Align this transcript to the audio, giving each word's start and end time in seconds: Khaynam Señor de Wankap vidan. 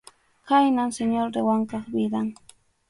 Khaynam 0.47 0.89
Señor 0.99 1.27
de 1.33 1.41
Wankap 1.47 1.83
vidan. 1.93 2.27